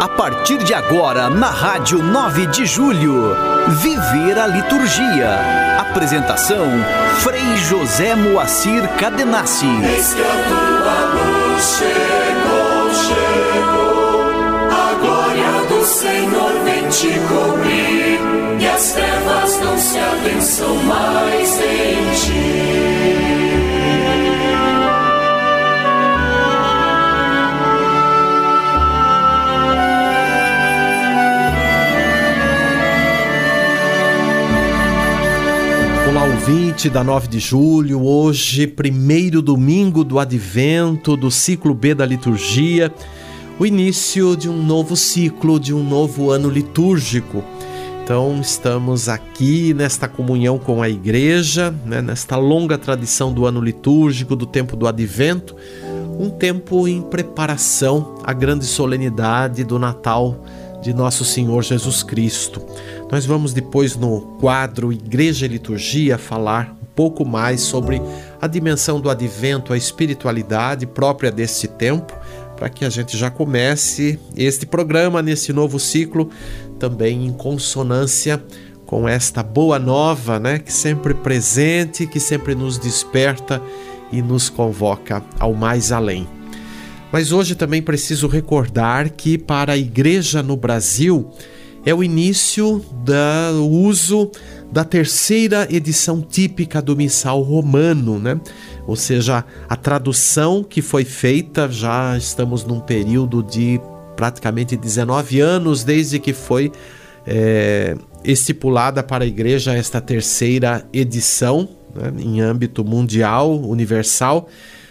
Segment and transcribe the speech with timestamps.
[0.00, 3.36] A partir de agora, na Rádio 9 de Julho,
[3.68, 5.38] Viver a Liturgia.
[5.78, 6.66] Apresentação:
[7.18, 9.66] Frei José Moacir Cadenassi.
[9.66, 10.78] Eis a tua
[11.60, 14.22] chegou, chegou.
[14.70, 18.20] A glória do Senhor vem te cobrir.
[18.60, 23.17] E as trevas não se adensam mais em ti.
[36.48, 42.90] Ouvinte da 9 de julho, hoje, primeiro domingo do advento do ciclo B da liturgia,
[43.58, 47.44] o início de um novo ciclo, de um novo ano litúrgico.
[48.02, 54.34] Então, estamos aqui nesta comunhão com a igreja, né, nesta longa tradição do ano litúrgico,
[54.34, 55.54] do tempo do advento,
[56.18, 60.42] um tempo em preparação à grande solenidade do Natal
[60.80, 62.62] de nosso Senhor Jesus Cristo.
[63.10, 68.00] Nós vamos depois no quadro Igreja e Liturgia falar um pouco mais sobre
[68.40, 72.12] a dimensão do advento, a espiritualidade própria deste tempo,
[72.56, 76.30] para que a gente já comece este programa nesse novo ciclo
[76.78, 78.42] também em consonância
[78.84, 83.62] com esta boa nova, né, que sempre presente, que sempre nos desperta
[84.10, 86.37] e nos convoca ao mais além.
[87.12, 91.30] Mas hoje também preciso recordar que para a igreja no Brasil
[91.84, 94.30] é o início do uso
[94.70, 98.38] da terceira edição típica do missal romano, né?
[98.86, 103.80] Ou seja, a tradução que foi feita, já estamos num período de
[104.16, 106.70] praticamente 19 anos desde que foi
[107.26, 114.48] é, estipulada para a igreja esta terceira edição, né, em âmbito mundial, universal.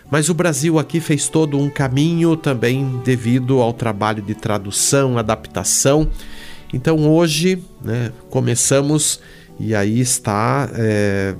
[0.10, 6.08] Mas o Brasil aqui fez todo um caminho também devido ao trabalho de tradução, adaptação.
[6.74, 9.20] Então hoje né, começamos
[9.60, 11.36] e aí está é,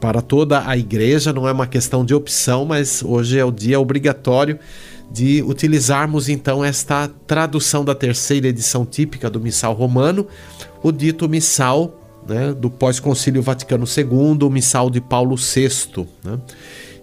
[0.00, 3.78] para toda a igreja, não é uma questão de opção, mas hoje é o dia
[3.78, 4.58] obrigatório
[5.10, 10.26] de utilizarmos então esta tradução da terceira edição típica do Missal Romano,
[10.82, 11.94] o dito Missal
[12.26, 16.06] né, do pós-concílio Vaticano II, o Missal de Paulo VI.
[16.24, 16.38] Né?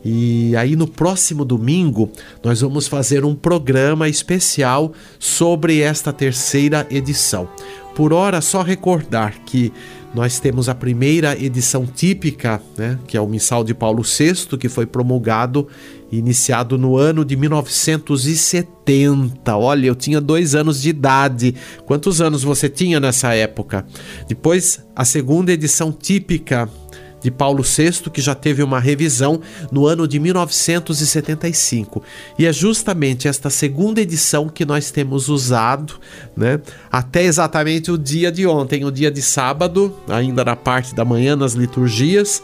[0.03, 2.11] E aí no próximo domingo
[2.43, 7.49] nós vamos fazer um programa especial sobre esta terceira edição.
[7.95, 9.73] Por hora, só recordar que
[10.15, 14.69] nós temos a primeira edição típica, né, que é o Missal de Paulo VI, que
[14.69, 15.67] foi promulgado
[16.11, 19.55] iniciado no ano de 1970.
[19.55, 21.53] Olha, eu tinha dois anos de idade.
[21.85, 23.85] Quantos anos você tinha nessa época?
[24.27, 26.67] Depois, a segunda edição típica
[27.21, 29.41] de Paulo VI, que já teve uma revisão
[29.71, 32.03] no ano de 1975.
[32.37, 35.99] E é justamente esta segunda edição que nós temos usado,
[36.35, 36.59] né,
[36.91, 41.35] até exatamente o dia de ontem, o dia de sábado, ainda na parte da manhã
[41.35, 42.41] nas liturgias,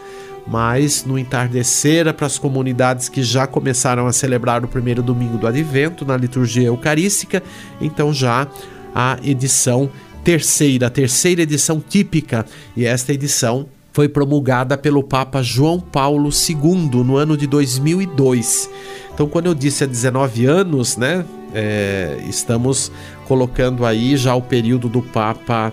[0.47, 5.47] mas no entardecer para as comunidades que já começaram a celebrar o primeiro domingo do
[5.47, 7.41] Advento na liturgia eucarística,
[7.81, 8.47] então já
[8.94, 9.90] a edição
[10.24, 17.01] terceira, a terceira edição típica, e esta edição foi promulgada pelo Papa João Paulo II
[17.01, 18.69] no ano de 2002.
[19.13, 21.23] Então, quando eu disse há 19 anos, né,
[21.53, 22.91] é, estamos
[23.25, 25.72] colocando aí já o período do Papa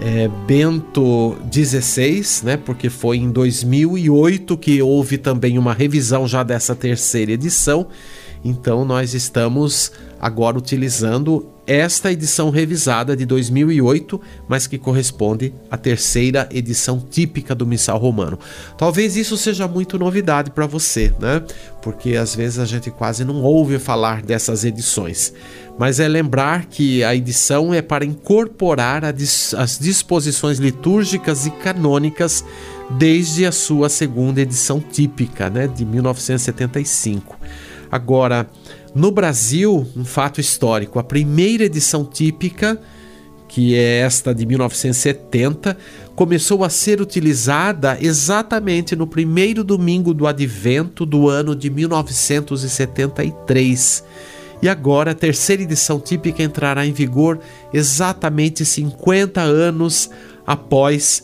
[0.00, 6.74] é, Bento XVI, né, porque foi em 2008 que houve também uma revisão já dessa
[6.74, 7.88] terceira edição.
[8.42, 14.18] Então, nós estamos agora utilizando esta edição revisada de 2008,
[14.48, 18.38] mas que corresponde à terceira edição típica do Missal Romano.
[18.78, 21.42] Talvez isso seja muito novidade para você, né?
[21.82, 25.34] Porque às vezes a gente quase não ouve falar dessas edições.
[25.78, 32.42] Mas é lembrar que a edição é para incorporar as disposições litúrgicas e canônicas
[32.90, 37.36] desde a sua segunda edição típica, né, de 1975.
[37.90, 38.48] Agora,
[38.94, 42.78] no Brasil, um fato histórico: a primeira edição típica,
[43.46, 45.76] que é esta de 1970,
[46.14, 54.02] começou a ser utilizada exatamente no primeiro domingo do advento do ano de 1973.
[54.60, 57.38] E agora a terceira edição típica entrará em vigor
[57.72, 60.10] exatamente 50 anos
[60.44, 61.22] após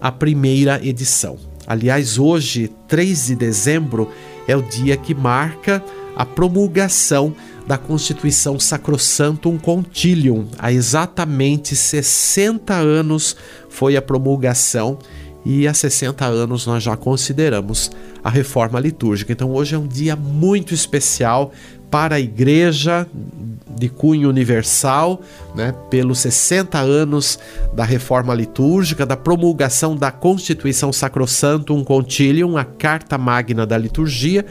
[0.00, 1.38] a primeira edição.
[1.66, 4.10] Aliás, hoje, 3 de dezembro,
[4.46, 5.82] é o dia que marca
[6.16, 7.34] a promulgação
[7.66, 10.46] da Constituição Sacrosantum Concilium.
[10.58, 13.36] Há exatamente 60 anos
[13.68, 14.98] foi a promulgação
[15.44, 17.90] e há 60 anos nós já consideramos
[18.22, 19.32] a reforma litúrgica.
[19.32, 21.52] Então hoje é um dia muito especial
[21.90, 23.06] para a igreja
[23.76, 25.20] de cunho universal,
[25.54, 27.38] né, pelos 60 anos
[27.72, 34.44] da reforma litúrgica, da promulgação da Constituição Sacrosanto, um Concilium, a Carta Magna da Liturgia,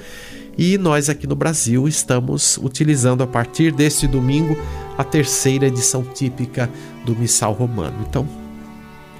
[0.58, 4.58] e nós aqui no Brasil estamos utilizando a partir deste domingo
[4.98, 6.70] a terceira edição típica
[7.06, 7.98] do Missal Romano.
[8.08, 8.28] Então,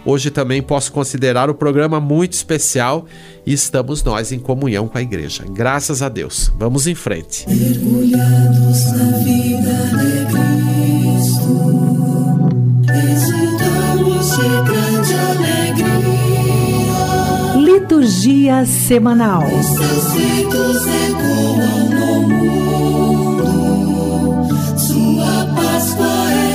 [0.06, 3.06] Hoje também posso considerar o programa muito especial
[3.46, 5.46] e estamos nós em comunhão com a igreja.
[5.50, 6.52] Graças a Deus.
[6.58, 7.46] Vamos em frente.
[7.48, 9.72] Mergulhados na vida
[10.02, 10.26] de
[11.16, 11.64] Cristo,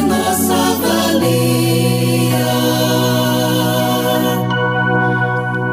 [0.03, 1.69] nossa valia.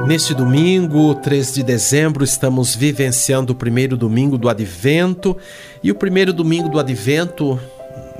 [0.06, 5.38] Neste domingo, 3 de dezembro, estamos vivenciando o primeiro domingo do Advento.
[5.82, 7.60] E o primeiro domingo do Advento,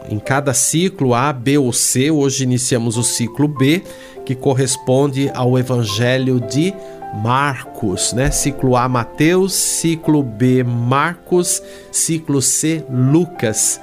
[0.10, 3.84] em cada ciclo A, B ou C, hoje iniciamos o ciclo B,
[4.26, 6.74] que corresponde ao Evangelho de
[7.14, 8.32] Marcos, né?
[8.32, 11.62] Ciclo A, Mateus, ciclo B, Marcos,
[11.92, 13.80] ciclo C, Lucas.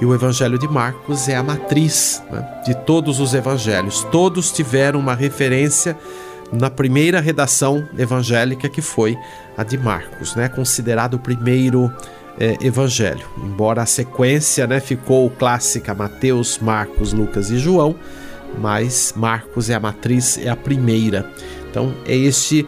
[0.00, 4.02] E o Evangelho de Marcos é a matriz né, de todos os evangelhos.
[4.10, 5.96] Todos tiveram uma referência
[6.52, 9.16] na primeira redação evangélica que foi
[9.56, 11.92] a de Marcos, né, considerado o primeiro
[12.38, 13.26] é, evangelho.
[13.38, 17.94] Embora a sequência né, ficou clássica Mateus, Marcos, Lucas e João,
[18.58, 21.28] mas Marcos é a matriz, é a primeira.
[21.74, 22.64] Então é este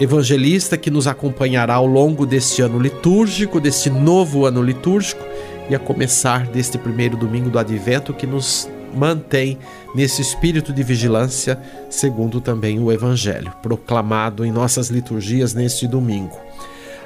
[0.00, 5.22] evangelista que nos acompanhará ao longo deste ano litúrgico, deste novo ano litúrgico,
[5.68, 9.58] e a começar deste primeiro domingo do Advento que nos mantém
[9.94, 11.60] nesse espírito de vigilância,
[11.90, 16.40] segundo também o Evangelho, proclamado em nossas liturgias neste domingo.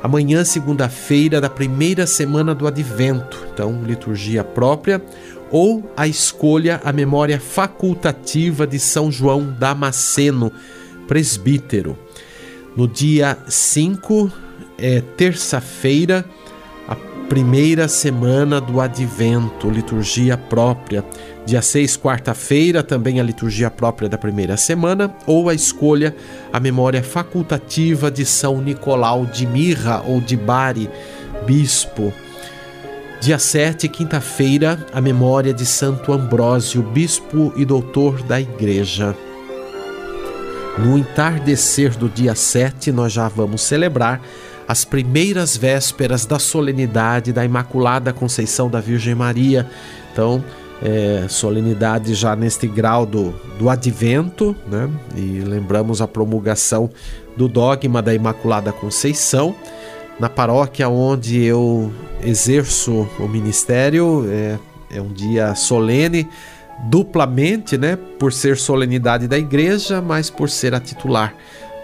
[0.00, 5.02] Amanhã, segunda-feira da primeira semana do Advento, então, liturgia própria,
[5.50, 10.52] ou a escolha, a memória facultativa de São João Damasceno,
[11.10, 11.98] presbítero.
[12.76, 14.30] No dia 5,
[14.78, 16.24] é terça-feira,
[16.86, 16.94] a
[17.28, 21.04] primeira semana do Advento, liturgia própria.
[21.44, 26.14] Dia 6, quarta-feira, também a liturgia própria da primeira semana, ou a escolha,
[26.52, 30.88] a memória facultativa de São Nicolau de Mirra ou de Bari,
[31.44, 32.12] bispo.
[33.20, 39.16] Dia 7, quinta-feira, a memória de Santo Ambrósio, bispo e doutor da Igreja.
[40.78, 44.20] No entardecer do dia 7, nós já vamos celebrar
[44.66, 49.68] as primeiras vésperas da solenidade da Imaculada Conceição da Virgem Maria.
[50.12, 50.42] Então,
[50.82, 54.88] é, solenidade já neste grau do, do advento, né?
[55.16, 56.88] E lembramos a promulgação
[57.36, 59.54] do dogma da Imaculada Conceição.
[60.18, 64.58] Na paróquia onde eu exerço o ministério, é,
[64.90, 66.28] é um dia solene,
[66.84, 67.96] duplamente, né?
[67.96, 71.34] Por ser solenidade da igreja, mas por ser a titular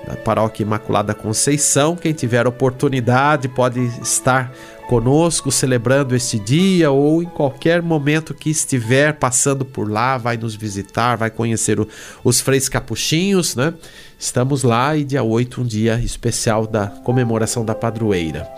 [0.06, 1.96] da Paróquia Imaculada Conceição.
[1.96, 4.52] Quem tiver oportunidade pode estar
[4.88, 10.54] conosco celebrando este dia ou em qualquer momento que estiver passando por lá, vai nos
[10.54, 11.88] visitar, vai conhecer o,
[12.22, 13.74] os freis capuchinhos, né?
[14.18, 18.48] Estamos lá e dia 8, um dia especial da comemoração da padroeira.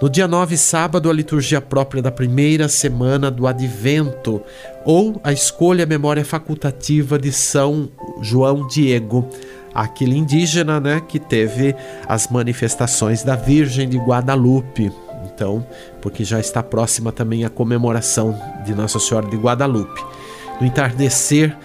[0.00, 4.40] No dia 9, sábado, a liturgia própria da primeira semana do Advento,
[4.84, 7.88] ou a escolha memória facultativa de São
[8.22, 9.28] João Diego,
[9.74, 11.74] aquele indígena né, que teve
[12.06, 14.92] as manifestações da Virgem de Guadalupe.
[15.24, 15.66] Então,
[16.00, 20.00] porque já está próxima também a comemoração de Nossa Senhora de Guadalupe.
[20.60, 21.56] No entardecer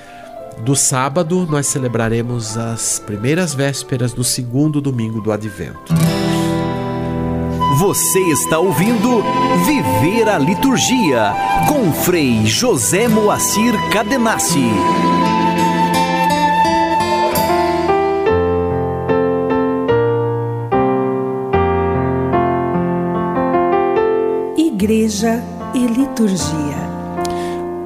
[0.66, 5.94] do sábado, nós celebraremos as primeiras vésperas do segundo domingo do Advento.
[7.84, 9.22] Você está ouvindo
[9.66, 11.34] Viver a Liturgia
[11.68, 14.70] com Frei José Moacir Cadenassi.
[24.56, 26.93] Igreja e Liturgia.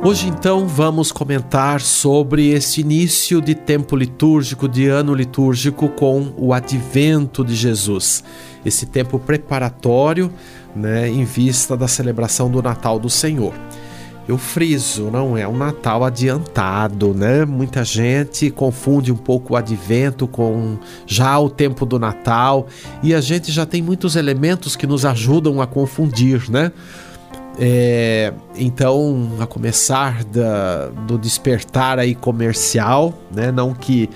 [0.03, 6.53] Hoje então vamos comentar sobre esse início de tempo litúrgico, de ano litúrgico com o
[6.53, 8.23] advento de Jesus.
[8.65, 10.31] Esse tempo preparatório,
[10.75, 13.53] né, em vista da celebração do Natal do Senhor
[14.27, 17.45] eu friso, não é um Natal adiantado, né?
[17.45, 22.67] Muita gente confunde um pouco o advento com já o tempo do Natal
[23.01, 26.73] e a gente já tem muitos elementos que nos ajudam a confundir, né?
[27.59, 33.51] É, então, a começar da, do despertar aí comercial, né?
[33.51, 34.09] Não que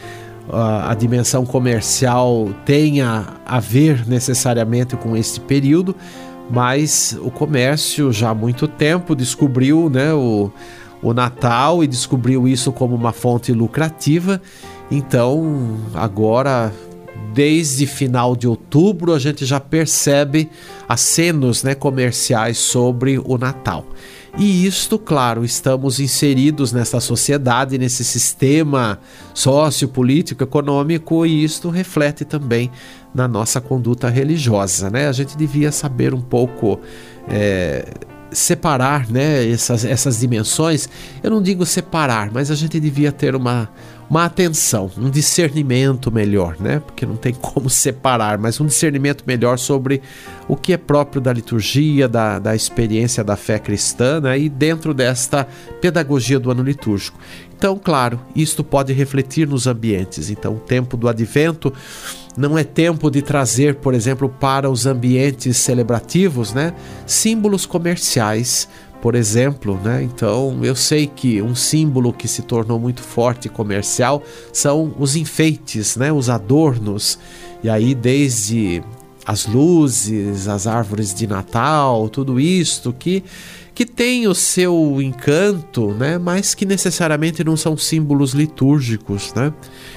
[0.48, 5.96] uh, a dimensão comercial tenha a ver necessariamente com este período,
[6.52, 10.52] mas o comércio já há muito tempo descobriu né, o,
[11.02, 14.40] o Natal e descobriu isso como uma fonte lucrativa.
[14.92, 16.72] Então, agora,
[17.34, 20.50] desde final de outubro, a gente já percebe
[20.88, 23.86] acenos né, comerciais sobre o Natal.
[24.38, 28.98] E isto, claro, estamos inseridos nessa sociedade, nesse sistema
[29.34, 32.72] sociopolítico, econômico, e isto reflete também
[33.14, 35.10] na nossa conduta religiosa, né?
[35.10, 36.80] A gente devia saber um pouco
[37.28, 37.86] é,
[38.32, 40.88] separar, né, essas, essas dimensões.
[41.22, 43.70] Eu não digo separar, mas a gente devia ter uma
[44.12, 46.82] uma atenção, um discernimento melhor, né?
[46.86, 50.02] Porque não tem como separar, mas um discernimento melhor sobre
[50.50, 54.38] o que é próprio da liturgia, da, da experiência da fé cristã, né?
[54.38, 55.48] E dentro desta
[55.80, 57.18] pedagogia do ano litúrgico.
[57.58, 60.30] Então, claro, isto pode refletir nos ambientes.
[60.30, 61.72] Então, o tempo do advento
[62.36, 66.74] não é tempo de trazer, por exemplo, para os ambientes celebrativos, né,
[67.06, 68.68] símbolos comerciais
[69.02, 70.04] por exemplo, né?
[70.04, 74.22] Então eu sei que um símbolo que se tornou muito forte comercial
[74.54, 76.12] são os enfeites, né?
[76.12, 77.18] Os adornos.
[77.64, 78.84] E aí desde
[79.26, 83.24] as luzes, as árvores de Natal, tudo isto que
[83.74, 86.18] que tem o seu encanto, né?
[86.18, 89.52] Mas que necessariamente não são símbolos litúrgicos, né?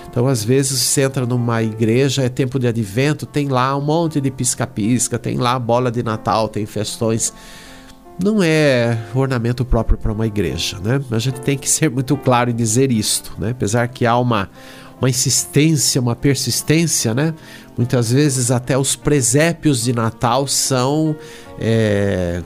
[0.09, 4.21] Então, às vezes, você entra numa igreja, é tempo de advento, tem lá um monte
[4.21, 7.33] de pisca-pisca, tem lá bola de Natal, tem festões
[8.23, 11.01] não é ornamento próprio para uma igreja, né?
[11.11, 13.51] A gente tem que ser muito claro em dizer isto, né?
[13.51, 14.49] Apesar que há uma,
[15.01, 17.35] uma insistência, uma persistência, né?
[17.77, 21.17] Muitas vezes até os presépios de Natal são
[21.59, 22.41] é,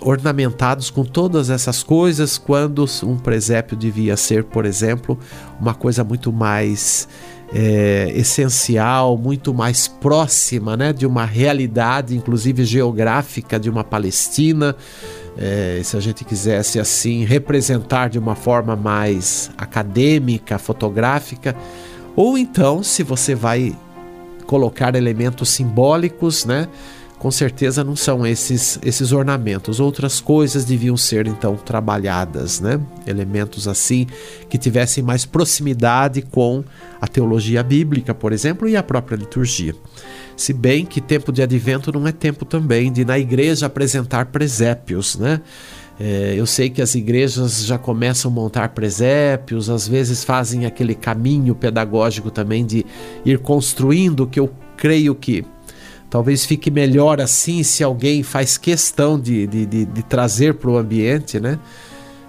[0.00, 5.18] ornamentados com todas essas coisas, quando um presépio devia ser, por exemplo,
[5.60, 7.08] uma coisa muito mais
[7.52, 14.76] é, essencial, muito mais próxima né, de uma realidade, inclusive geográfica, de uma Palestina.
[15.36, 21.56] É, se a gente quisesse assim representar de uma forma mais acadêmica, fotográfica,
[22.16, 23.76] ou então, se você vai
[24.46, 26.68] colocar elementos simbólicos, né?
[27.20, 29.78] Com certeza não são esses esses ornamentos.
[29.78, 32.80] Outras coisas deviam ser então trabalhadas, né?
[33.06, 34.06] Elementos assim
[34.48, 36.64] que tivessem mais proximidade com
[36.98, 39.74] a teologia bíblica, por exemplo, e a própria liturgia.
[40.34, 45.18] Se bem que tempo de advento não é tempo também de na igreja apresentar presépios,
[45.18, 45.42] né?
[46.00, 50.94] É, eu sei que as igrejas já começam a montar presépios, às vezes fazem aquele
[50.94, 52.86] caminho pedagógico também de
[53.26, 55.44] ir construindo que eu creio que
[56.10, 60.76] Talvez fique melhor assim se alguém faz questão de, de, de, de trazer para o
[60.76, 61.58] ambiente, né?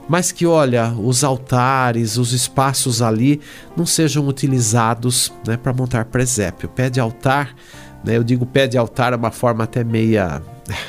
[0.08, 3.40] Mas que, olha, os altares, os espaços ali
[3.76, 6.68] não sejam utilizados né, para montar presépio.
[6.68, 7.56] Pé de altar,
[8.04, 10.42] né, eu digo pé de altar é uma forma até meia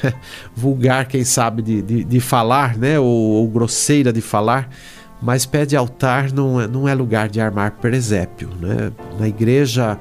[0.57, 2.99] vulgar, quem sabe, de, de, de falar, né?
[2.99, 4.69] Ou, ou, grosseira de falar.
[5.21, 8.51] Mas pé de altar não é, não é lugar de armar presépio.
[8.61, 8.91] Né?
[9.21, 9.99] Na igreja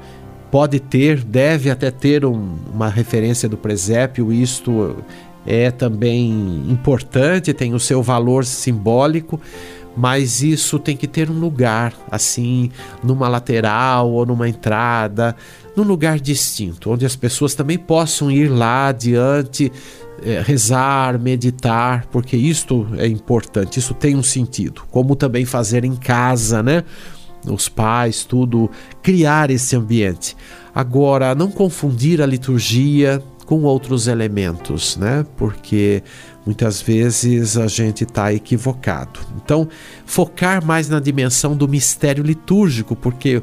[0.52, 4.94] pode ter, deve até ter um, uma referência do presépio, isto
[5.46, 6.30] é também
[6.68, 9.40] importante, tem o seu valor simbólico,
[9.96, 12.70] mas isso tem que ter um lugar, assim,
[13.02, 15.34] numa lateral ou numa entrada,
[15.74, 19.72] num lugar distinto, onde as pessoas também possam ir lá adiante,
[20.22, 25.96] é, rezar, meditar, porque isto é importante, isso tem um sentido, como também fazer em
[25.96, 26.84] casa, né?
[27.46, 28.70] Os pais, tudo,
[29.02, 30.36] criar esse ambiente.
[30.74, 35.26] Agora, não confundir a liturgia com outros elementos, né?
[35.36, 36.02] Porque
[36.46, 39.20] muitas vezes a gente está equivocado.
[39.36, 39.68] Então,
[40.06, 43.42] focar mais na dimensão do mistério litúrgico, porque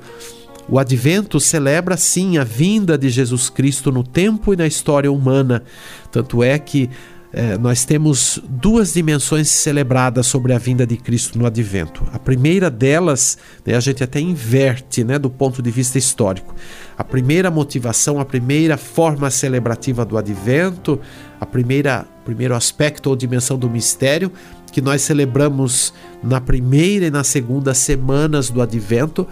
[0.67, 5.63] o advento celebra sim a vinda de Jesus Cristo no tempo e na história humana.
[6.11, 6.89] Tanto é que
[7.31, 12.03] é, nós temos duas dimensões celebradas sobre a vinda de Cristo no advento.
[12.11, 16.55] A primeira delas, né, a gente até inverte né, do ponto de vista histórico.
[16.97, 20.99] A primeira motivação, a primeira forma celebrativa do advento,
[21.39, 24.31] a primeira primeiro aspecto ou dimensão do mistério
[24.71, 29.27] que nós celebramos na primeira e na segunda semanas do advento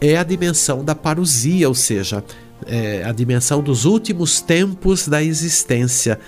[0.00, 2.24] é a dimensão da parousia, ou seja,
[2.66, 6.18] é a dimensão dos últimos tempos da existência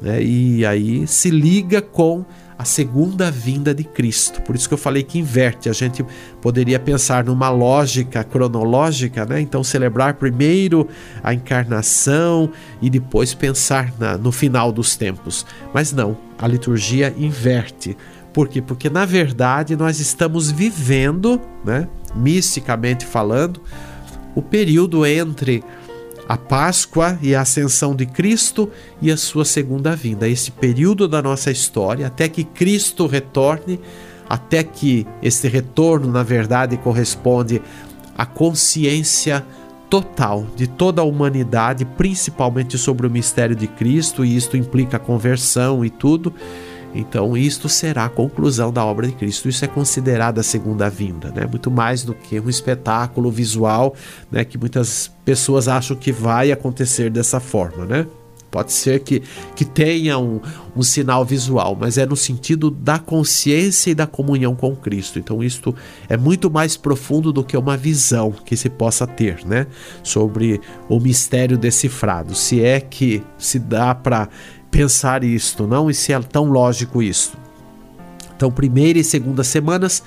[0.00, 0.22] né?
[0.22, 2.24] E aí se liga com
[2.60, 4.42] a segunda vinda de Cristo.
[4.42, 5.70] Por isso que eu falei que inverte.
[5.70, 6.04] A gente
[6.42, 9.40] poderia pensar numa lógica cronológica, né?
[9.40, 10.86] Então celebrar primeiro
[11.22, 12.50] a encarnação
[12.82, 15.46] e depois pensar na, no final dos tempos.
[15.72, 17.96] Mas não, a liturgia inverte.
[18.30, 18.60] Por quê?
[18.60, 23.60] Porque na verdade nós estamos vivendo, né, misticamente falando,
[24.34, 25.64] o período entre
[26.30, 28.70] a Páscoa e a ascensão de Cristo
[29.02, 30.28] e a sua segunda vinda.
[30.28, 33.80] Esse período da nossa história, até que Cristo retorne,
[34.28, 37.60] até que este retorno, na verdade, corresponde
[38.16, 39.44] à consciência
[39.90, 45.84] total de toda a humanidade, principalmente sobre o mistério de Cristo, e isto implica conversão
[45.84, 46.32] e tudo.
[46.94, 49.48] Então, isto será a conclusão da obra de Cristo.
[49.48, 51.46] Isso é considerado a segunda vinda, né?
[51.46, 53.94] Muito mais do que um espetáculo visual,
[54.30, 54.44] né?
[54.44, 58.06] Que muitas pessoas acham que vai acontecer dessa forma, né?
[58.50, 59.22] Pode ser que,
[59.54, 60.40] que tenha um,
[60.74, 65.20] um sinal visual, mas é no sentido da consciência e da comunhão com Cristo.
[65.20, 65.72] Então, isto
[66.08, 69.68] é muito mais profundo do que uma visão que se possa ter, né?
[70.02, 72.34] Sobre o mistério decifrado.
[72.34, 74.28] Se é que se dá para
[74.70, 75.90] pensar isto, não?
[75.90, 77.32] E se é tão lógico isso.
[78.36, 80.02] Então, primeira e segunda semanas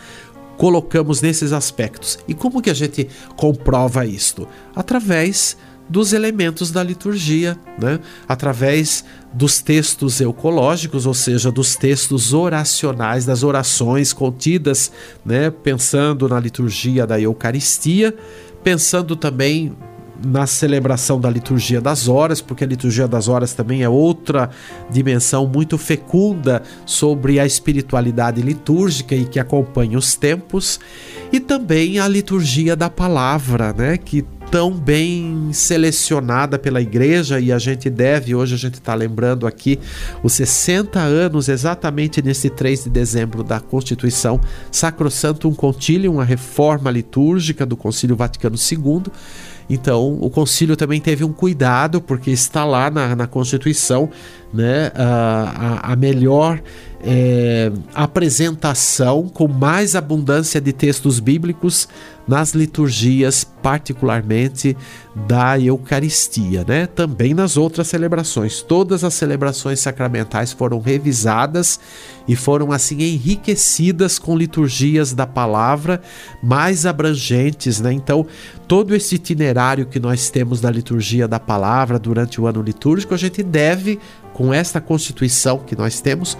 [0.57, 2.17] colocamos nesses aspectos.
[2.27, 4.47] E como que a gente comprova isto?
[4.75, 5.57] Através
[5.89, 7.99] dos elementos da liturgia, né?
[8.27, 9.03] através
[9.33, 14.91] dos textos eucológicos, ou seja, dos textos oracionais, das orações contidas,
[15.25, 15.51] né?
[15.51, 18.15] pensando na liturgia da Eucaristia,
[18.63, 19.75] pensando também
[20.23, 24.49] na celebração da liturgia das horas, porque a liturgia das horas também é outra
[24.89, 30.79] dimensão muito fecunda sobre a espiritualidade litúrgica e que acompanha os tempos,
[31.31, 37.57] e também a liturgia da palavra, né, que tão bem selecionada pela igreja e a
[37.57, 39.79] gente deve, hoje a gente está lembrando aqui
[40.21, 44.39] os 60 anos, exatamente nesse 3 de dezembro da Constituição
[44.71, 49.11] Sacrosantum Concilium, a reforma litúrgica do Concílio Vaticano II
[49.69, 54.09] então, o concílio também teve um cuidado, porque está lá na, na Constituição
[54.53, 56.61] né, a, a melhor
[57.03, 61.87] é, apresentação com mais abundância de textos bíblicos
[62.25, 64.77] nas liturgias, particularmente
[65.13, 66.87] da Eucaristia, né?
[66.87, 68.61] Também nas outras celebrações.
[68.61, 71.77] Todas as celebrações sacramentais foram revisadas
[72.25, 76.01] e foram assim enriquecidas com liturgias da palavra
[76.41, 77.91] mais abrangentes, né?
[77.91, 78.25] Então,
[78.65, 83.17] todo esse itinerário que nós temos da liturgia da palavra durante o ano litúrgico, a
[83.17, 83.99] gente deve
[84.33, 86.37] com esta constituição que nós temos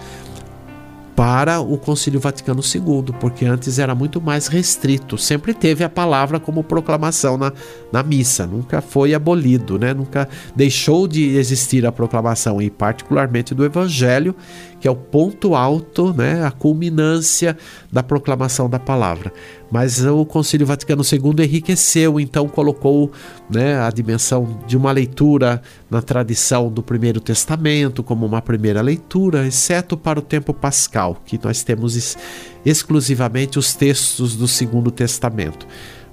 [1.14, 5.16] para o Concílio Vaticano II, porque antes era muito mais restrito.
[5.16, 7.52] Sempre teve a palavra como proclamação na,
[7.92, 9.94] na missa, nunca foi abolido, né?
[9.94, 14.34] nunca deixou de existir a proclamação, e particularmente do Evangelho,
[14.84, 16.44] que é o ponto alto, né?
[16.44, 17.56] a culminância
[17.90, 19.32] da proclamação da palavra.
[19.72, 23.10] Mas o Concílio Vaticano II enriqueceu, então colocou
[23.48, 29.46] né, a dimensão de uma leitura na tradição do Primeiro Testamento como uma primeira leitura,
[29.46, 32.18] exceto para o tempo pascal, que nós temos
[32.62, 35.66] exclusivamente os textos do Segundo Testamento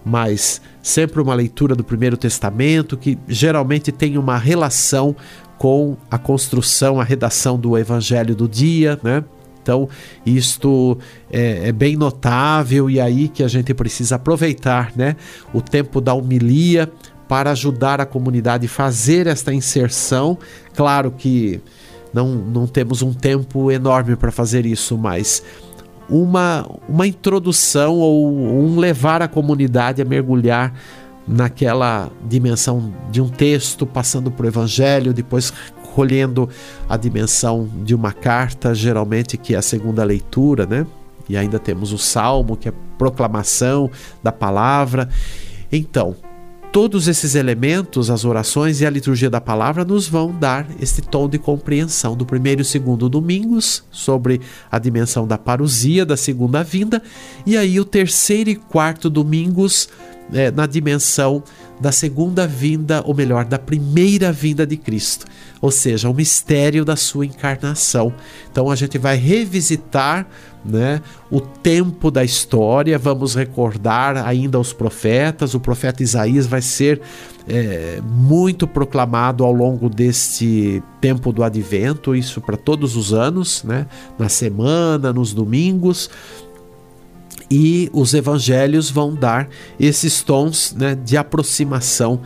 [0.03, 5.15] mas sempre uma leitura do Primeiro Testamento que geralmente tem uma relação
[5.61, 9.23] com a construção, a redação do Evangelho do dia, né?
[9.61, 9.87] Então,
[10.25, 10.97] isto
[11.31, 15.15] é, é, bem notável e aí que a gente precisa aproveitar né,
[15.53, 16.91] o tempo da homilia
[17.27, 20.35] para ajudar a comunidade a fazer esta inserção.
[20.73, 21.61] Claro que
[22.11, 25.43] não, não temos um tempo enorme para fazer isso, mas
[26.09, 30.73] uma, uma introdução ou um levar a comunidade a mergulhar
[31.27, 35.53] naquela dimensão de um texto, passando para o evangelho, depois
[35.93, 36.49] colhendo
[36.87, 40.85] a dimensão de uma carta, geralmente que é a segunda leitura, né?
[41.29, 43.89] E ainda temos o salmo, que é proclamação
[44.23, 45.09] da palavra.
[45.71, 46.15] Então,
[46.71, 51.27] todos esses elementos, as orações e a liturgia da palavra, nos vão dar esse tom
[51.27, 57.01] de compreensão do primeiro e segundo domingos, sobre a dimensão da parousia, da segunda vinda,
[57.45, 59.89] e aí o terceiro e quarto domingos
[60.33, 61.43] é, na dimensão
[61.79, 65.25] da segunda vinda, ou melhor, da primeira vinda de Cristo,
[65.59, 68.13] ou seja, o mistério da sua encarnação.
[68.51, 70.27] Então a gente vai revisitar
[70.63, 75.55] né, o tempo da história, vamos recordar ainda os profetas.
[75.55, 77.01] O profeta Isaías vai ser
[77.47, 83.87] é, muito proclamado ao longo deste tempo do advento, isso para todos os anos, né,
[84.19, 86.09] na semana, nos domingos
[87.51, 92.21] e os evangelhos vão dar esses tons né, de aproximação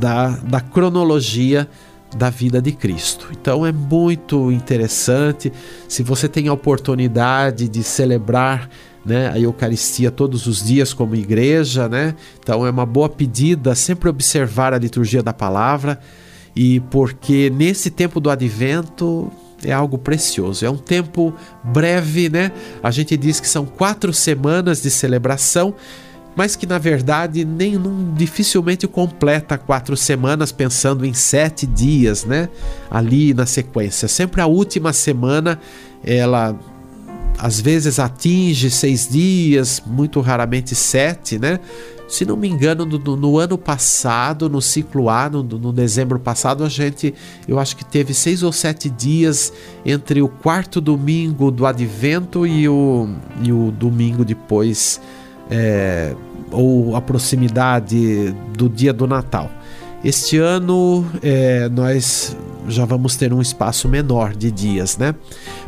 [0.00, 1.68] da, da cronologia
[2.16, 3.28] da vida de Cristo.
[3.30, 5.52] Então é muito interessante.
[5.88, 8.68] Se você tem a oportunidade de celebrar
[9.06, 12.16] né, a Eucaristia todos os dias como igreja, né?
[12.40, 16.00] Então é uma boa pedida sempre observar a liturgia da palavra
[16.56, 19.30] e porque nesse tempo do advento
[19.64, 20.64] é algo precioso.
[20.64, 22.52] É um tempo breve, né?
[22.82, 25.74] A gente diz que são quatro semanas de celebração.
[26.36, 27.80] mas que na verdade nem
[28.16, 32.48] dificilmente completa quatro semanas pensando em sete dias, né?
[32.90, 34.08] Ali na sequência.
[34.08, 35.60] Sempre a última semana
[36.04, 36.58] ela
[37.38, 41.60] às vezes atinge seis dias, muito raramente sete, né?
[42.06, 46.62] Se não me engano, no, no ano passado, no ciclo A, no, no, dezembro passado,
[46.62, 47.14] a gente,
[47.48, 49.52] eu acho que teve seis ou sete dias
[49.86, 53.08] entre o quarto domingo do Advento e o,
[53.42, 55.00] e o domingo depois,
[55.50, 56.14] é,
[56.52, 59.50] ou a proximidade do dia do Natal.
[60.04, 62.36] Este ano é, nós
[62.68, 65.14] já vamos ter um espaço menor de dias, né?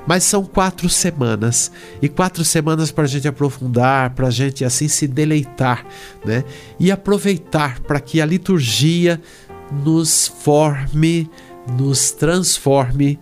[0.06, 4.88] Mas são quatro semanas e quatro semanas para a gente aprofundar, para a gente assim
[4.88, 5.84] se deleitar,
[6.24, 6.44] né?
[6.78, 9.20] E aproveitar para que a liturgia
[9.84, 11.28] nos forme,
[11.78, 13.18] nos transforme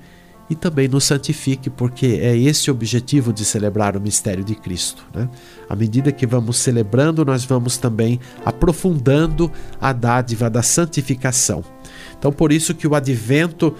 [0.48, 5.04] e também nos santifique, porque é esse o objetivo de celebrar o mistério de Cristo.
[5.14, 5.28] Né?
[5.68, 11.64] À medida que vamos celebrando, nós vamos também aprofundando a dádiva da santificação.
[12.18, 13.74] Então, por isso que o advento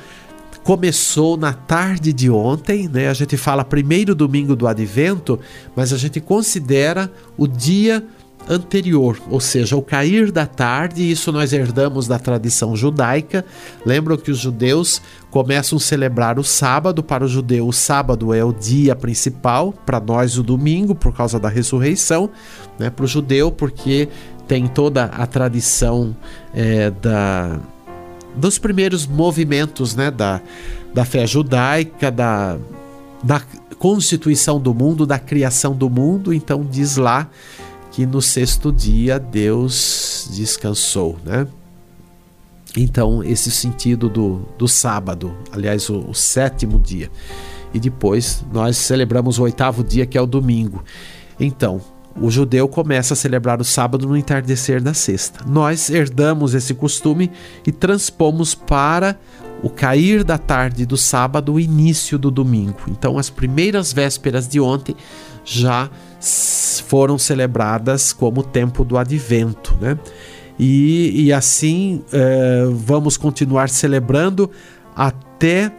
[0.63, 3.09] começou na tarde de ontem, né?
[3.09, 5.39] A gente fala primeiro domingo do advento,
[5.77, 8.03] mas a gente considera o dia
[8.49, 13.45] anterior, ou seja, o cair da tarde, isso nós herdamos da tradição judaica.
[13.85, 18.45] Lembram que os judeus começam a celebrar o sábado, para o judeu o sábado é
[18.45, 22.31] o dia principal, para nós o domingo, por causa da ressurreição,
[22.79, 22.91] né?
[22.91, 24.09] para o judeu, porque
[24.47, 26.15] tem toda a tradição
[26.53, 27.59] é, da,
[28.37, 30.11] dos primeiros movimentos né?
[30.11, 30.41] da,
[30.93, 32.59] da fé judaica, da,
[33.23, 33.43] da
[33.79, 37.29] constituição do mundo, da criação do mundo, então diz lá
[37.91, 41.47] que no sexto dia Deus descansou, né?
[42.77, 47.09] Então, esse sentido do, do sábado, aliás, o, o sétimo dia.
[47.73, 50.83] E depois nós celebramos o oitavo dia, que é o domingo.
[51.39, 51.81] Então,
[52.21, 55.45] o judeu começa a celebrar o sábado no entardecer da sexta.
[55.47, 57.31] Nós herdamos esse costume
[57.67, 59.19] e transpomos para
[59.63, 62.81] o cair da tarde do sábado, o início do domingo.
[62.89, 64.95] Então, as primeiras vésperas de ontem
[65.45, 65.91] já
[66.87, 69.99] foram celebradas como tempo do advento, né?
[70.59, 74.49] E, e assim é, vamos continuar celebrando
[74.95, 75.73] até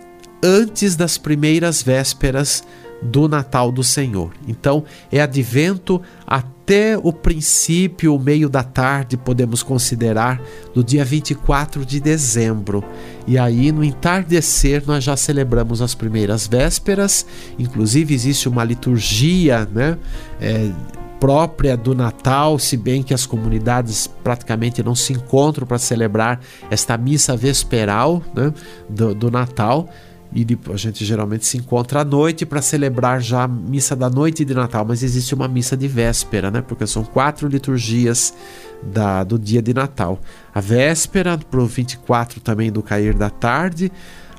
[0.44, 2.64] antes das primeiras vésperas
[3.02, 4.32] do Natal do Senhor.
[4.48, 10.42] Então, é advento até o princípio, o meio da tarde, podemos considerar,
[10.74, 12.84] do dia 24 de dezembro.
[13.28, 17.26] E aí, no entardecer, nós já celebramos as primeiras vésperas,
[17.60, 19.98] inclusive existe uma liturgia, né?
[20.40, 20.72] É,
[21.20, 26.98] própria do Natal, se bem que as comunidades praticamente não se encontram para celebrar esta
[26.98, 28.54] missa vesperal né,
[28.90, 29.90] do, do Natal
[30.36, 34.44] e a gente geralmente se encontra à noite para celebrar já a missa da noite
[34.44, 36.62] de Natal, mas existe uma missa de véspera, né?
[36.62, 38.34] Porque são quatro liturgias
[38.84, 40.20] da, do dia de Natal.
[40.54, 43.90] A véspera, para o 24 também do cair da tarde,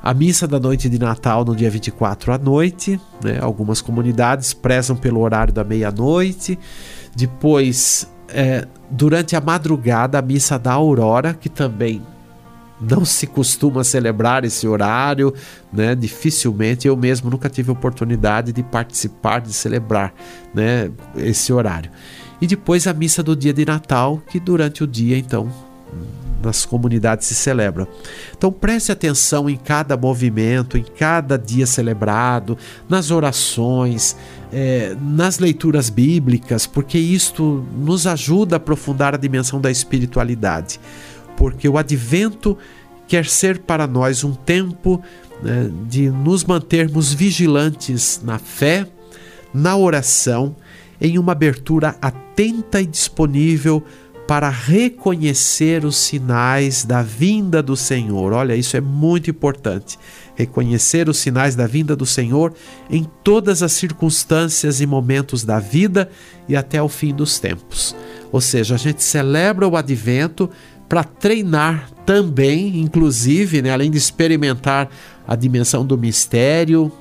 [0.02, 3.38] a missa da noite de Natal no dia 24 à noite, né?
[3.40, 6.58] Algumas comunidades prezam pelo horário da meia-noite.
[7.16, 12.02] Depois, é, durante a madrugada, a missa da aurora, que também
[12.80, 15.32] não se costuma celebrar esse horário,
[15.72, 15.94] né?
[15.94, 20.12] Dificilmente eu mesmo nunca tive oportunidade de participar, de celebrar,
[20.54, 20.90] né?
[21.16, 21.90] Esse horário.
[22.40, 25.50] E depois a missa do dia de Natal, que durante o dia, então,
[26.42, 27.88] nas comunidades se celebra.
[28.36, 32.58] Então preste atenção em cada movimento, em cada dia celebrado,
[32.88, 34.16] nas orações,
[34.52, 40.78] é, nas leituras bíblicas, porque isto nos ajuda a aprofundar a dimensão da espiritualidade
[41.36, 42.56] porque o advento
[43.06, 45.02] quer ser para nós um tempo
[45.42, 48.86] né, de nos mantermos vigilantes na fé,
[49.52, 50.56] na oração,
[51.00, 53.82] em uma abertura atenta e disponível
[54.26, 58.32] para reconhecer os sinais da vinda do Senhor.
[58.32, 59.96] Olha, isso é muito importante.
[60.34, 62.52] Reconhecer os sinais da vinda do Senhor
[62.90, 66.10] em todas as circunstâncias e momentos da vida
[66.48, 67.94] e até o fim dos tempos.
[68.32, 70.50] Ou seja, a gente celebra o advento
[70.88, 74.88] para treinar também, inclusive, né, além de experimentar
[75.26, 76.92] a dimensão do mistério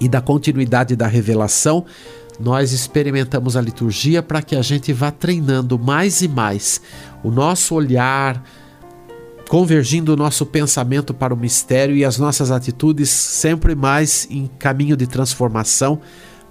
[0.00, 1.84] e da continuidade da revelação,
[2.40, 6.80] nós experimentamos a liturgia para que a gente vá treinando mais e mais
[7.22, 8.42] o nosso olhar,
[9.48, 14.96] convergindo o nosso pensamento para o mistério e as nossas atitudes sempre mais em caminho
[14.96, 16.00] de transformação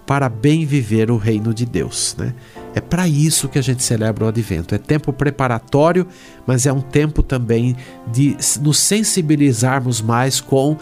[0.06, 2.34] para bem viver o reino de Deus, né?
[2.74, 4.74] É para isso que a gente celebra o advento.
[4.74, 6.08] É tempo preparatório,
[6.46, 7.76] mas é um tempo também
[8.12, 10.78] de nos sensibilizarmos mais com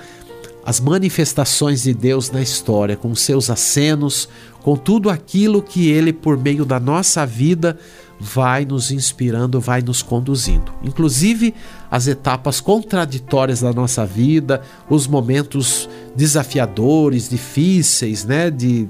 [0.65, 4.29] as manifestações de Deus na história, com seus acenos,
[4.61, 7.75] com tudo aquilo que Ele, por meio da nossa vida,
[8.19, 10.71] vai nos inspirando, vai nos conduzindo.
[10.83, 11.55] Inclusive
[11.89, 18.51] as etapas contraditórias da nossa vida, os momentos desafiadores, difíceis, né?
[18.51, 18.87] De,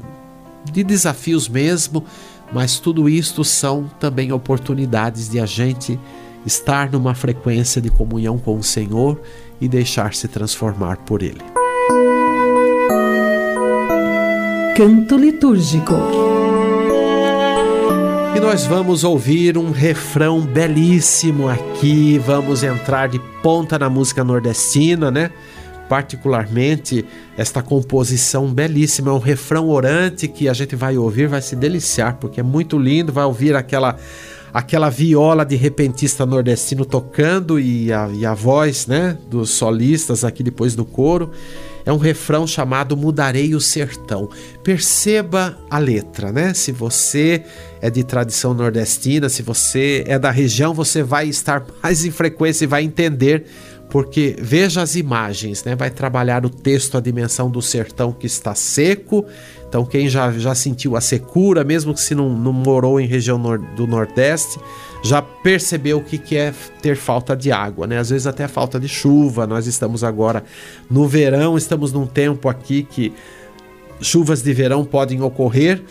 [0.71, 2.03] de desafios mesmo,
[2.51, 5.99] mas tudo isto são também oportunidades de a gente
[6.45, 9.19] estar numa frequência de comunhão com o Senhor
[9.59, 11.41] e deixar-se transformar por Ele.
[14.75, 15.93] Canto litúrgico.
[18.35, 25.11] E nós vamos ouvir um refrão belíssimo aqui, vamos entrar de ponta na música nordestina,
[25.11, 25.31] né?
[25.89, 27.03] Particularmente
[27.35, 32.17] esta composição belíssima, é um refrão orante que a gente vai ouvir, vai se deliciar,
[32.17, 33.97] porque é muito lindo, vai ouvir aquela
[34.53, 40.43] aquela viola de repentista nordestino tocando e a, e a voz né, dos solistas aqui
[40.43, 41.31] depois do coro.
[41.85, 44.29] É um refrão chamado Mudarei o Sertão.
[44.63, 46.53] Perceba a letra, né?
[46.53, 47.43] Se você
[47.81, 52.65] é de tradição nordestina, se você é da região, você vai estar mais em frequência
[52.65, 53.45] e vai entender
[53.89, 55.75] porque veja as imagens, né?
[55.75, 59.25] Vai trabalhar o texto, a dimensão do sertão que está seco.
[59.67, 63.37] Então, quem já, já sentiu a secura, mesmo que se não, não morou em região
[63.37, 64.59] nor do Nordeste,
[65.03, 67.97] já percebeu o que, que é ter falta de água, né?
[67.97, 69.47] Às vezes até falta de chuva.
[69.47, 70.43] Nós estamos agora
[70.89, 73.11] no verão, estamos num tempo aqui que
[73.99, 75.83] chuvas de verão podem ocorrer,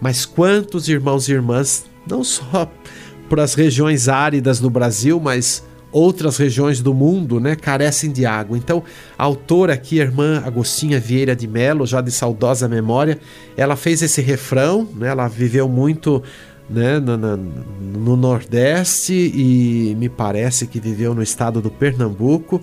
[0.00, 2.70] mas quantos irmãos e irmãs, não só
[3.28, 8.56] para as regiões áridas do Brasil, mas outras regiões do mundo né, carecem de água.
[8.56, 8.82] Então,
[9.16, 13.18] a autora aqui, a irmã Agostinha Vieira de Melo, já de saudosa memória,
[13.56, 16.22] ela fez esse refrão, né, ela viveu muito
[16.68, 22.62] né, no, no, no Nordeste e me parece que viveu no estado do Pernambuco.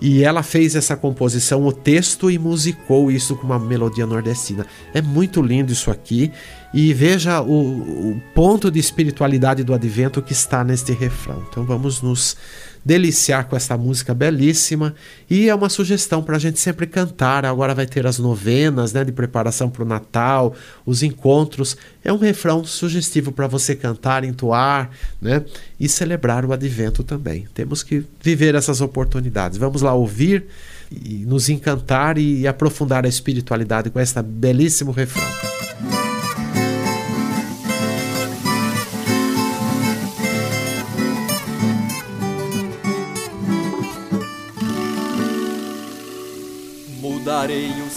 [0.00, 4.66] E ela fez essa composição, o texto, e musicou isso com uma melodia nordestina.
[4.94, 6.32] É muito lindo isso aqui.
[6.72, 11.44] E veja o, o ponto de espiritualidade do advento que está neste refrão.
[11.50, 12.36] Então vamos nos
[12.84, 14.94] deliciar com essa música belíssima
[15.28, 17.44] e é uma sugestão para a gente sempre cantar.
[17.44, 21.76] Agora vai ter as novenas né, de preparação para o Natal, os encontros.
[22.02, 24.90] É um refrão sugestivo para você cantar, entoar
[25.20, 25.44] né,
[25.78, 27.46] e celebrar o advento também.
[27.54, 29.58] Temos que viver essas oportunidades.
[29.58, 30.46] Vamos lá ouvir
[30.90, 35.59] e nos encantar e aprofundar a espiritualidade com esta belíssimo refrão.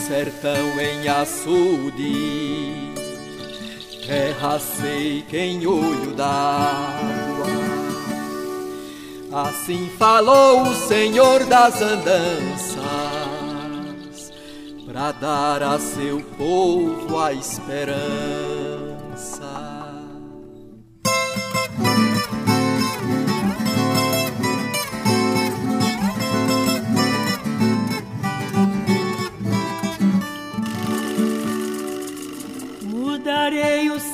[0.08, 2.94] Sertão em açude,
[4.06, 7.48] terra seca em olho d'água.
[9.32, 12.84] Assim falou o Senhor das andanças,
[14.86, 18.63] para dar a seu povo a esperança.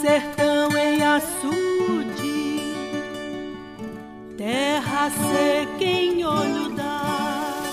[0.09, 2.63] Sertão em açude,
[4.35, 7.69] terra seca em olho d'água.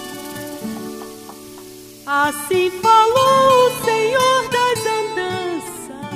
[2.05, 6.11] Assim falou o Senhor das andanças,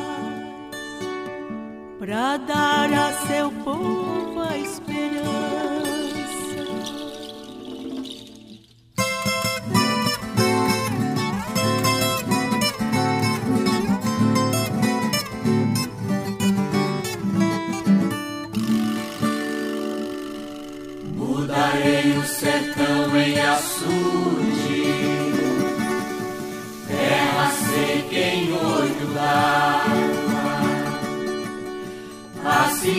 [1.99, 4.90] para dar a seu povo a esperança.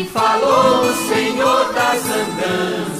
[0.06, 2.91] Falou o Senhor das andanças,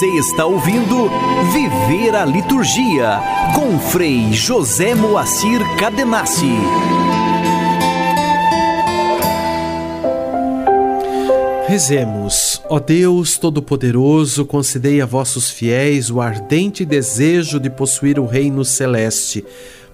[0.00, 1.10] Você está ouvindo
[1.52, 3.20] Viver a Liturgia
[3.54, 6.54] com Frei José Moacir Cadenassi.
[11.68, 18.64] Rezemos, ó Deus Todo-Poderoso, concedei a vossos fiéis o ardente desejo de possuir o reino
[18.64, 19.44] celeste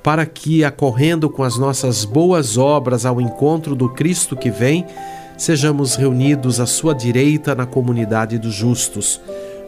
[0.05, 4.87] para que, acorrendo com as nossas boas obras ao encontro do Cristo que vem,
[5.37, 9.21] sejamos reunidos à sua direita na comunidade dos justos.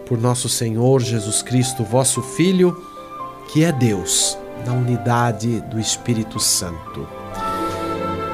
[0.08, 2.82] Por nosso Senhor Jesus Cristo, vosso Filho,
[3.52, 7.06] que é Deus, na unidade do Espírito Santo.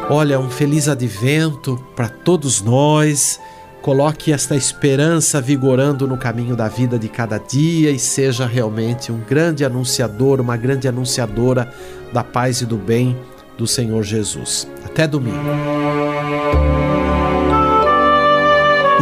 [0.09, 3.41] Olha, um feliz advento para todos nós.
[3.83, 9.19] Coloque esta esperança vigorando no caminho da vida de cada dia e seja realmente um
[9.19, 11.69] grande anunciador, uma grande anunciadora
[12.13, 13.19] da paz e do bem
[13.59, 14.69] do Senhor Jesus.
[14.85, 15.37] Até domingo.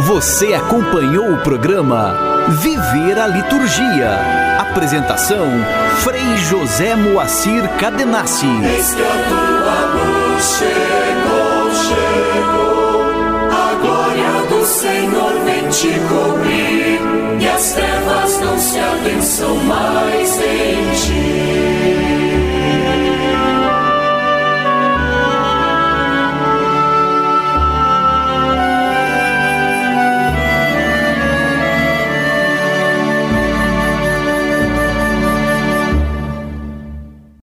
[0.07, 4.19] Você acompanhou o programa Viver a Liturgia.
[4.59, 5.47] Apresentação:
[5.99, 8.45] Frei José Moacir Cadenassi.
[8.45, 13.01] Eis que a tua luz chegou, chegou.
[13.49, 16.99] A glória do Senhor vem te cobrir.
[17.39, 19.93] E as trevas não se adensam mais.